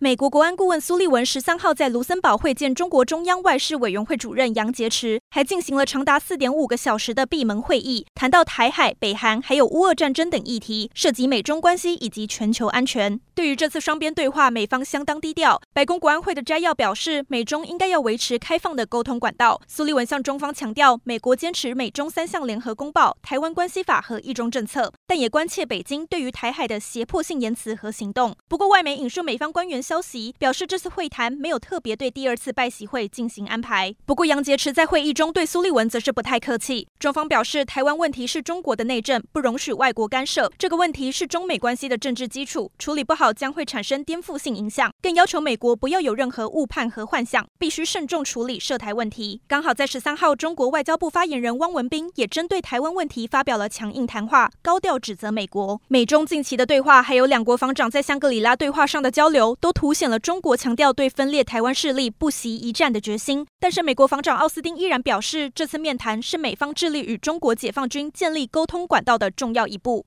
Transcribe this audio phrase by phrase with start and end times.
[0.00, 13.18] 美国国安顾问苏利文十三号在卢森堡会见中国中央外事委员会主任杨洁篪，还进行了长达四点五个小时的闭门会议，谈到台海、北韩还有乌俄战争等议题，涉及美中关系以及全球安全。
[13.34, 15.60] 对于这次双边对话，美方相当低调。
[15.72, 19.60] 白宫国安会的摘要表示，美中应该要维持开放的沟通管道。
[19.66, 28.36] 苏利文向中方强调，美国坚持美中三项联合公报、台湾关系法和一中政策，但也关切北京对于台海的胁迫性言辞和行动。
[28.46, 29.82] 不过，外媒引述美方官员。
[29.88, 33.94] 消息表示，这次会谈没有特别对第二次拜习会进行安排。
[34.04, 36.86] 不过，杨洁篪在会议中对苏利文则是不太客气。
[36.98, 40.52] 中方表示，台湾问题是中国的内政，不容许外国干涉。
[40.58, 44.92] 这个问题是中美关系的政治基础，处理不好将会产生颠覆性影响。
[45.00, 49.40] 更要求美国不要有任何误判和幻想，必须慎重处理涉台问题。
[49.48, 55.80] 刚好在十三号，中国外交部发言人汪文斌也针对台湾问题发表了强硬谈话，高调指责美国。
[55.88, 70.04] 美中近期的对话，还有两国防长在香格里拉对话上的交流，都凸显了中国强调对分裂台湾势力不惜一战的决心，但是美国防长奥斯汀依然表示，这次面谈是美方致力与中国解放军建立沟通管道的重要一步。